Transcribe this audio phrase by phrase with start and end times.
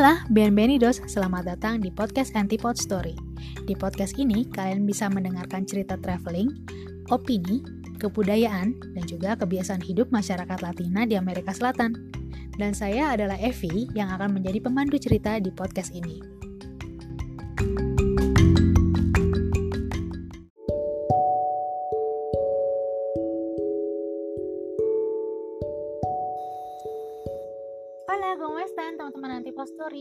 [0.00, 3.12] Hola, bienvenidos, selamat datang di podcast Antipod Story.
[3.68, 6.48] Di podcast ini, kalian bisa mendengarkan cerita traveling,
[7.12, 7.60] opini,
[8.00, 11.92] kebudayaan, dan juga kebiasaan hidup masyarakat Latina di Amerika Selatan.
[12.56, 16.39] Dan saya adalah Evi yang akan menjadi pemandu cerita di podcast ini.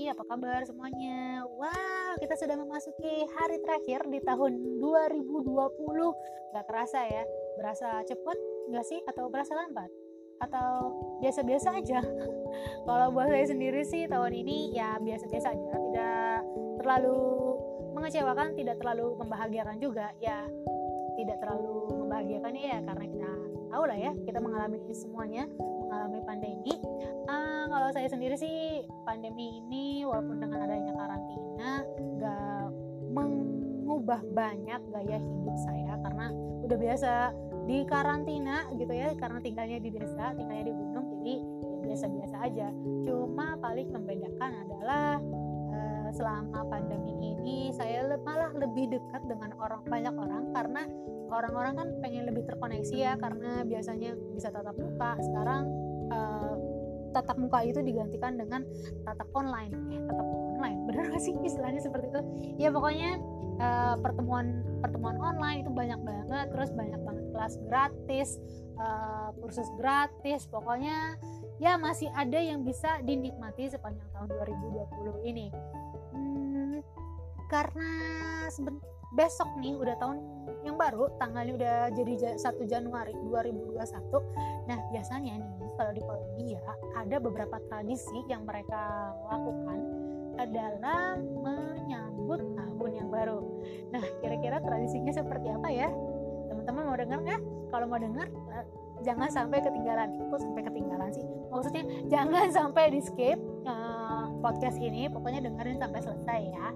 [0.09, 1.45] Apa kabar semuanya?
[1.61, 5.45] Wah, kita sudah memasuki hari terakhir di tahun 2020.
[6.49, 7.21] Gak kerasa ya?
[7.61, 8.37] Berasa cepet
[8.73, 9.05] gak sih?
[9.05, 9.85] Atau berasa lambat?
[10.41, 12.01] Atau biasa-biasa aja?
[12.89, 15.73] Kalau buat saya sendiri sih tahun ini ya biasa-biasa aja.
[15.77, 16.37] Tidak
[16.81, 17.21] terlalu
[17.93, 20.09] mengecewakan, tidak terlalu membahagiakan juga.
[20.17, 20.41] Ya,
[21.21, 23.31] tidak terlalu membahagiakan ya karena kita
[23.69, 25.45] tahu lah ya, kita mengalami semuanya,
[25.89, 26.73] mengalami pandemi.
[27.25, 31.71] Uh, kalau saya sendiri sih pandemi ini walaupun dengan adanya karantina
[32.21, 32.69] gak
[33.09, 36.29] mengubah banyak gaya hidup saya karena
[36.69, 37.11] udah biasa
[37.65, 42.67] di karantina gitu ya karena tinggalnya di desa tinggalnya di gunung jadi ya biasa-biasa aja.
[43.07, 44.18] Cuma paling membedakan
[46.19, 50.43] selama pandemi ini saya malah lebih dekat dengan orang banyak orang.
[50.51, 50.83] Karena
[51.31, 55.15] orang-orang kan pengen lebih terkoneksi ya karena biasanya bisa tatap muka.
[55.23, 55.63] Sekarang
[56.11, 56.53] uh,
[57.15, 58.67] tatap muka itu digantikan dengan
[59.07, 59.71] tatap online.
[59.95, 62.21] Eh tatap online benar gak sih istilahnya seperti itu?
[62.59, 63.15] Ya pokoknya
[63.63, 66.51] uh, pertemuan pertemuan online itu banyak banget.
[66.51, 68.29] Terus banyak banget kelas gratis
[68.75, 70.43] uh, kursus gratis.
[70.51, 71.15] Pokoknya
[71.63, 75.47] ya masih ada yang bisa dinikmati sepanjang tahun 2020 ini
[77.49, 77.89] karena
[79.17, 80.21] besok nih udah tahun
[80.61, 86.61] yang baru tanggalnya udah jadi 1 Januari 2021 nah biasanya nih kalau di Kolombia
[86.93, 89.99] ada beberapa tradisi yang mereka lakukan
[90.47, 93.43] dalam menyambut tahun yang baru.
[93.91, 95.91] Nah kira-kira tradisinya seperti apa ya?
[96.47, 97.41] Teman-teman mau dengar nggak?
[97.75, 98.65] Kalau mau dengar eh,
[99.03, 100.07] jangan sampai ketinggalan.
[100.31, 101.25] Kok sampai ketinggalan sih?
[101.51, 105.11] Maksudnya jangan sampai di skip uh, podcast ini.
[105.11, 106.67] Pokoknya dengerin sampai selesai ya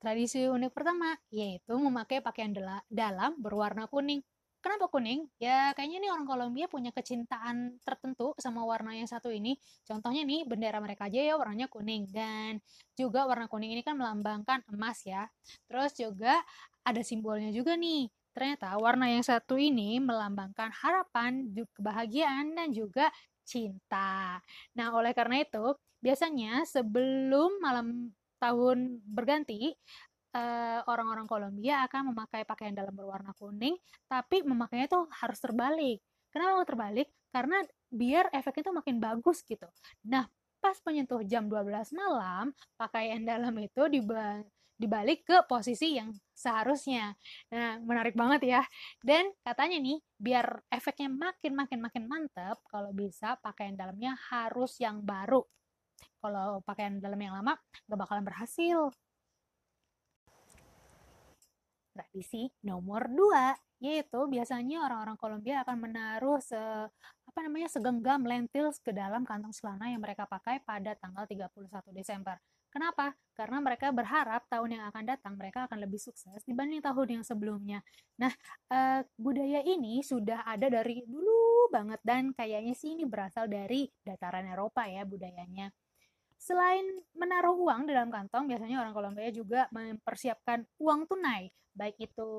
[0.00, 2.56] Tradisi unik pertama yaitu memakai pakaian
[2.88, 4.24] dalam berwarna kuning.
[4.60, 5.28] Kenapa kuning?
[5.40, 9.56] Ya kayaknya nih orang Kolombia punya kecintaan tertentu sama warna yang satu ini.
[9.84, 12.60] Contohnya nih bendera mereka aja ya warnanya kuning dan
[12.96, 15.28] juga warna kuning ini kan melambangkan emas ya.
[15.68, 16.40] Terus juga
[16.84, 18.08] ada simbolnya juga nih.
[18.32, 23.12] Ternyata warna yang satu ini melambangkan harapan, kebahagiaan dan juga
[23.44, 24.38] cinta.
[24.78, 29.76] Nah, oleh karena itu, biasanya sebelum malam tahun berganti,
[30.34, 33.76] eh, orang-orang Kolombia akan memakai pakaian dalam berwarna kuning,
[34.08, 36.00] tapi memakainya tuh harus terbalik.
[36.32, 37.08] Kenapa terbalik?
[37.30, 39.66] Karena biar efeknya tuh makin bagus gitu.
[40.06, 40.26] Nah,
[40.62, 43.82] pas menyentuh jam 12 malam, pakaian dalam itu
[44.80, 47.16] dibalik ke posisi yang seharusnya.
[47.52, 48.62] Nah, menarik banget ya.
[49.02, 55.02] Dan katanya nih, biar efeknya makin makin makin mantap, kalau bisa pakaian dalamnya harus yang
[55.02, 55.42] baru
[56.20, 57.56] kalau pakaian dalam yang lama
[57.88, 58.92] gak bakalan berhasil.
[61.90, 66.60] Tradisi nomor dua yaitu biasanya orang-orang Kolombia akan menaruh se
[67.30, 72.36] apa namanya segenggam lentils ke dalam kantong celana yang mereka pakai pada tanggal 31 Desember.
[72.70, 73.16] Kenapa?
[73.34, 77.82] Karena mereka berharap tahun yang akan datang mereka akan lebih sukses dibanding tahun yang sebelumnya.
[78.20, 78.30] Nah,
[78.70, 84.46] eh, budaya ini sudah ada dari dulu banget dan kayaknya sih ini berasal dari dataran
[84.46, 85.70] Eropa ya budayanya.
[86.40, 92.32] Selain menaruh uang di dalam kantong, biasanya orang Kolombia juga mempersiapkan uang tunai, baik itu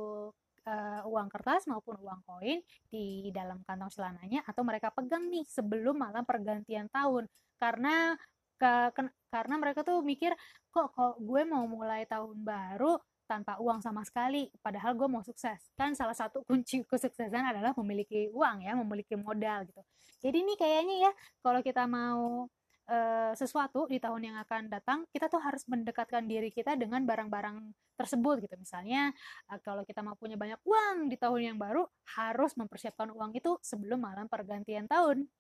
[0.66, 6.02] uh, uang kertas maupun uang koin di dalam kantong celananya atau mereka pegang nih sebelum
[6.02, 7.30] malam pergantian tahun.
[7.62, 8.18] Karena
[8.58, 10.34] ke, ke, karena mereka tuh mikir
[10.74, 14.50] kok kok gue mau mulai tahun baru tanpa uang sama sekali?
[14.60, 15.72] Padahal gue mau sukses.
[15.78, 19.82] Kan salah satu kunci kesuksesan adalah memiliki uang ya memiliki modal gitu.
[20.22, 21.12] Jadi nih kayaknya ya
[21.42, 22.46] kalau kita mau
[22.92, 27.72] uh, sesuatu di tahun yang akan datang, kita tuh harus mendekatkan diri kita dengan barang-barang
[27.96, 28.56] tersebut gitu.
[28.60, 29.16] Misalnya
[29.48, 31.88] uh, kalau kita mau punya banyak uang di tahun yang baru,
[32.20, 35.32] harus mempersiapkan uang itu sebelum malam pergantian tahun.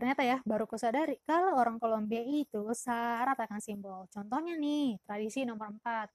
[0.00, 4.08] Ternyata ya, baru kusadari kalau orang Kolombia itu syarat akan simbol.
[4.08, 6.08] Contohnya nih, tradisi nomor 4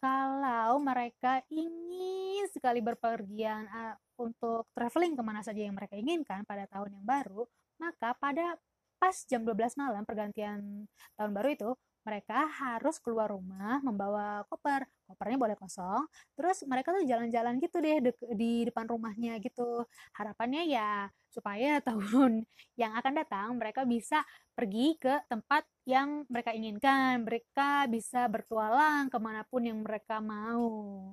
[0.00, 6.68] kalau mereka ingin sekali berpergian uh, untuk traveling ke mana saja yang mereka inginkan pada
[6.68, 7.44] tahun yang baru,
[7.80, 8.56] maka pada
[9.00, 11.70] pas jam 12 malam pergantian tahun baru itu,
[12.06, 14.86] mereka harus keluar rumah membawa koper.
[15.10, 16.06] Kopernya boleh kosong
[16.38, 17.98] terus mereka tuh jalan-jalan gitu deh
[18.38, 19.82] di depan rumahnya gitu.
[20.14, 22.46] Harapannya ya supaya tahun
[22.78, 24.22] yang akan datang mereka bisa
[24.54, 27.26] pergi ke tempat yang mereka inginkan.
[27.26, 31.10] Mereka bisa bertualang ke mana pun yang mereka mau.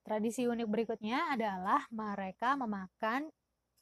[0.00, 3.28] Tradisi unik berikutnya adalah mereka memakan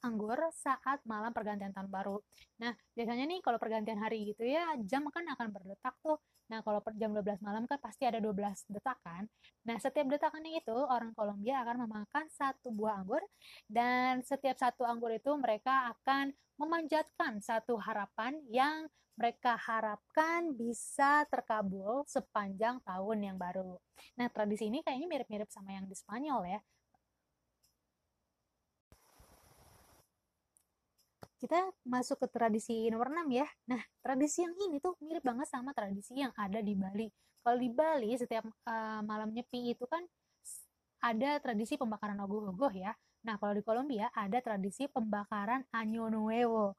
[0.05, 2.17] anggur saat malam pergantian tahun baru.
[2.61, 6.17] Nah, biasanya nih kalau pergantian hari gitu ya, jam kan akan berdetak tuh.
[6.47, 9.27] Nah, kalau per jam 12 malam kan pasti ada 12 detakan.
[9.67, 13.23] Nah, setiap detakannya itu orang Kolombia akan memakan satu buah anggur
[13.67, 22.05] dan setiap satu anggur itu mereka akan memanjatkan satu harapan yang mereka harapkan bisa terkabul
[22.05, 23.81] sepanjang tahun yang baru.
[24.15, 26.59] Nah, tradisi ini kayaknya mirip-mirip sama yang di Spanyol ya.
[31.37, 33.45] Kita masuk ke tradisi nomor 6 ya.
[33.69, 37.07] Nah, tradisi yang ini tuh mirip banget sama tradisi yang ada di Bali.
[37.45, 40.01] Kalau di Bali, setiap uh, malam nyepi itu kan
[41.05, 42.91] ada tradisi pembakaran ogoh-ogoh ya.
[43.21, 46.73] Nah, kalau di Kolombia ada tradisi pembakaran Año Nuevo.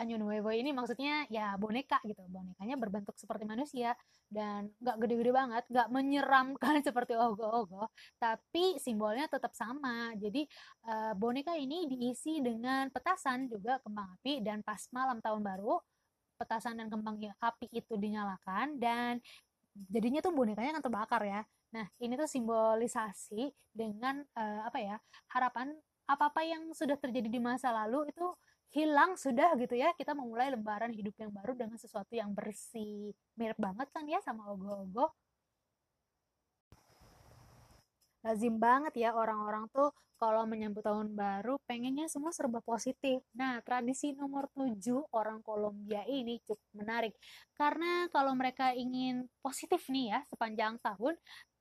[0.00, 2.24] Año Nuevo ini maksudnya ya boneka gitu.
[2.32, 3.92] Bonekanya berbentuk seperti manusia
[4.32, 10.16] dan nggak gede-gede banget nggak menyeramkan seperti ogo-ogo tapi simbolnya tetap sama.
[10.16, 10.48] Jadi
[10.88, 15.76] uh, boneka ini diisi dengan petasan juga kembang api dan pas malam tahun baru
[16.40, 19.20] petasan dan kembang api itu dinyalakan dan
[19.92, 21.44] jadinya tuh bonekanya akan terbakar ya.
[21.76, 24.96] Nah ini tuh simbolisasi dengan uh, apa ya
[25.36, 25.76] harapan
[26.10, 28.26] apa-apa yang sudah terjadi di masa lalu itu
[28.70, 33.58] hilang sudah gitu ya kita memulai lembaran hidup yang baru dengan sesuatu yang bersih mirip
[33.58, 35.10] banget kan ya sama ogo-ogo
[38.22, 39.90] lazim banget ya orang-orang tuh
[40.20, 43.24] kalau menyambut tahun baru pengennya semua serba positif.
[43.32, 47.16] Nah, tradisi nomor 7 orang Kolombia ini cukup menarik.
[47.56, 51.16] Karena kalau mereka ingin positif nih ya sepanjang tahun,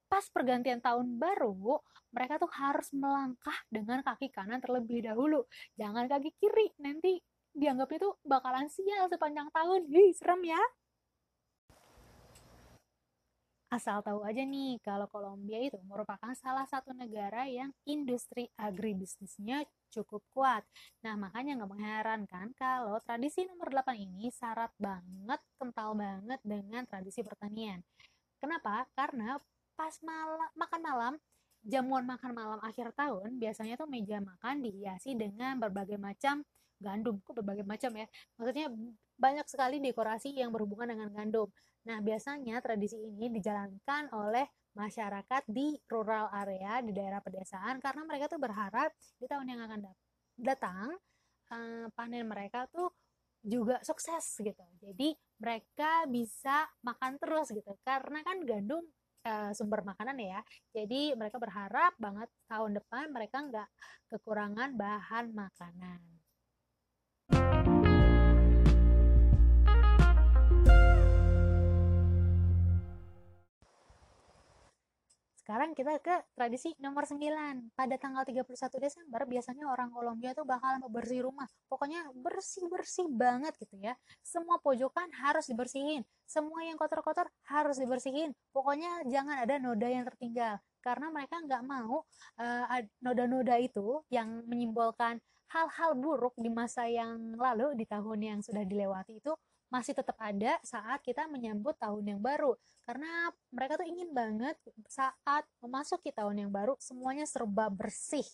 [0.10, 1.80] pas pergantian tahun baru,
[2.10, 5.46] mereka tuh harus melangkah dengan kaki kanan terlebih dahulu.
[5.78, 7.22] Jangan kaki kiri, nanti
[7.54, 9.86] dianggapnya tuh bakalan sial sepanjang tahun.
[9.94, 10.62] Hei, serem ya.
[13.70, 19.62] Asal tahu aja nih, kalau Kolombia itu merupakan salah satu negara yang industri agribisnisnya
[19.94, 20.66] cukup kuat.
[21.06, 27.22] Nah, makanya nggak mengherankan kalau tradisi nomor 8 ini syarat banget, kental banget dengan tradisi
[27.22, 27.78] pertanian.
[28.42, 28.90] Kenapa?
[28.98, 29.38] Karena
[29.80, 31.14] pas malam makan malam
[31.64, 36.44] jamuan makan malam akhir tahun biasanya tuh meja makan dihiasi dengan berbagai macam
[36.80, 37.20] gandum.
[37.24, 38.08] Kok berbagai macam ya?
[38.40, 38.68] Maksudnya
[39.20, 41.48] banyak sekali dekorasi yang berhubungan dengan gandum.
[41.88, 48.32] Nah biasanya tradisi ini dijalankan oleh masyarakat di rural area di daerah pedesaan karena mereka
[48.32, 49.80] tuh berharap di tahun yang akan
[50.40, 50.96] datang
[51.52, 52.92] eh, panen mereka tuh
[53.44, 54.64] juga sukses gitu.
[54.80, 57.76] Jadi mereka bisa makan terus gitu.
[57.84, 58.84] Karena kan gandum
[59.26, 60.40] uh, sumber makanan ya.
[60.72, 63.70] Jadi mereka berharap banget tahun depan mereka nggak
[64.12, 66.19] kekurangan bahan makanan.
[75.50, 77.74] Sekarang kita ke tradisi nomor 9.
[77.74, 78.54] Pada tanggal 31
[78.86, 81.50] Desember biasanya orang Kolombia tuh bakal bersih rumah.
[81.66, 83.98] Pokoknya bersih-bersih banget gitu ya.
[84.22, 86.06] Semua pojokan harus dibersihin.
[86.30, 88.38] Semua yang kotor-kotor harus dibersihin.
[88.54, 90.62] Pokoknya jangan ada noda yang tertinggal.
[90.86, 92.06] Karena mereka nggak mau
[92.38, 95.18] uh, noda-noda itu yang menyimbolkan
[95.50, 99.34] hal-hal buruk di masa yang lalu, di tahun yang sudah dilewati itu
[99.70, 102.58] masih tetap ada saat kita menyambut tahun yang baru.
[102.84, 104.58] Karena mereka tuh ingin banget
[104.90, 108.26] saat memasuki tahun yang baru semuanya serba bersih.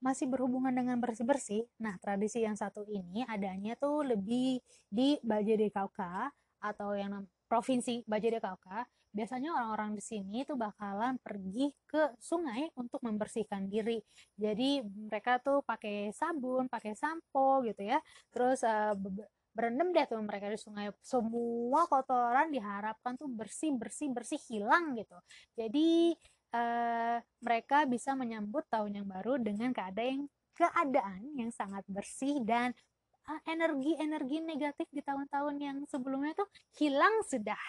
[0.00, 5.68] Masih berhubungan dengan bersih-bersih nah tradisi yang satu ini adanya tuh lebih di Baja de
[5.68, 12.14] Cauca atau yang provinsi Baja de Cauca biasanya orang-orang di sini tuh bakalan pergi ke
[12.22, 13.98] sungai untuk membersihkan diri.
[14.38, 17.98] Jadi mereka tuh pakai sabun, pakai sampo gitu ya.
[18.30, 18.94] Terus uh,
[19.50, 20.94] berendam deh tuh mereka di sungai.
[21.02, 25.18] Semua kotoran diharapkan tuh bersih, bersih, bersih hilang gitu.
[25.58, 26.14] Jadi
[26.54, 32.76] uh, mereka bisa menyambut tahun yang baru dengan keadaan keadaan yang sangat bersih dan
[33.46, 37.60] energi-energi negatif di tahun-tahun yang sebelumnya tuh hilang sudah.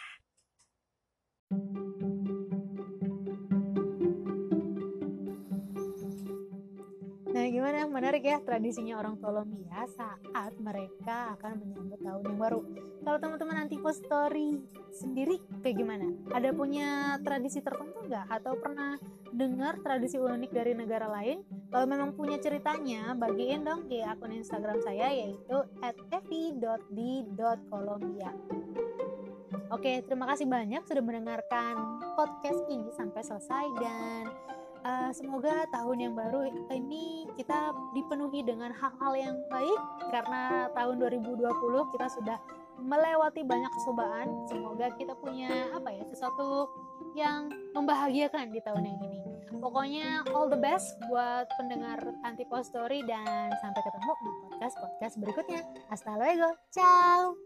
[7.31, 7.87] Nah, gimana?
[7.87, 12.59] Menarik ya tradisinya orang Kolombia saat mereka akan menyambut tahun yang baru.
[13.01, 14.61] Kalau teman-teman nanti post story
[14.93, 16.05] sendiri kayak gimana?
[16.29, 18.29] Ada punya tradisi tertentu nggak?
[18.29, 18.93] Atau pernah
[19.33, 21.41] dengar tradisi unik dari negara lain?
[21.73, 25.65] Kalau memang punya ceritanya, bagiin dong di akun Instagram saya yaitu
[26.13, 28.29] @evi.d.colombia.
[29.71, 31.79] Oke, terima kasih banyak sudah mendengarkan
[32.19, 34.27] podcast ini sampai selesai dan
[34.83, 36.43] uh, semoga tahun yang baru
[36.75, 39.79] ini kita dipenuhi dengan hal-hal yang baik
[40.11, 42.37] karena tahun 2020 kita sudah
[42.83, 46.67] melewati banyak cobaan semoga kita punya apa ya sesuatu
[47.15, 49.19] yang membahagiakan di tahun yang ini.
[49.55, 51.95] Pokoknya all the best buat pendengar
[52.27, 55.61] anti post story dan sampai ketemu di podcast podcast berikutnya.
[55.87, 56.59] Hasta luego.
[56.75, 57.39] Ciao